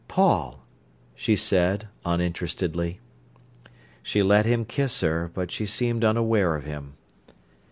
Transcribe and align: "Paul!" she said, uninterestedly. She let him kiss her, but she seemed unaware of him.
"Paul!" 0.07 0.65
she 1.13 1.35
said, 1.35 1.87
uninterestedly. 2.03 2.99
She 4.01 4.23
let 4.23 4.47
him 4.47 4.65
kiss 4.65 5.01
her, 5.01 5.29
but 5.31 5.51
she 5.51 5.67
seemed 5.67 6.03
unaware 6.03 6.55
of 6.55 6.65
him. 6.65 6.93